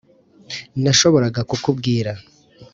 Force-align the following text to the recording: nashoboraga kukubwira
nashoboraga 0.83 1.41
kukubwira 1.49 2.11